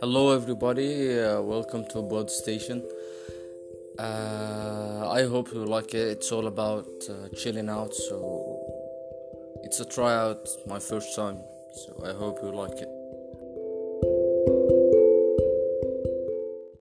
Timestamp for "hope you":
5.24-5.64, 12.12-12.52